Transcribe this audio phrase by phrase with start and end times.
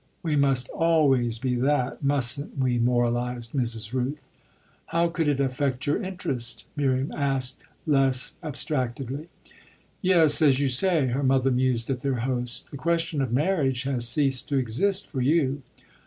[0.23, 3.93] "We must always be that, mustn't we?" moralised Mrs.
[3.93, 4.29] Rooth.
[4.87, 9.29] "How could it affect your interest?" Miriam asked less abstractedly.
[10.01, 14.09] "Yes, as you say," her mother mused at their host, "the question of marriage has
[14.09, 15.61] ceased to exist for you."